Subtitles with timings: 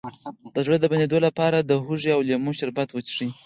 [0.53, 3.29] د زړه د بندیدو لپاره د هوږې او لیمو شربت وڅښئ